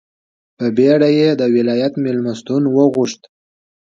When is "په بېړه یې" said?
0.57-1.29